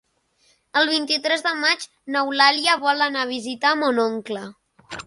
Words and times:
El 0.79 0.89
vint-i-tres 0.91 1.45
de 1.49 1.53
maig 1.65 1.85
n'Eulàlia 2.17 2.79
vol 2.87 3.09
anar 3.11 3.23
a 3.27 3.33
visitar 3.37 3.79
mon 3.85 4.07
oncle. 4.11 4.47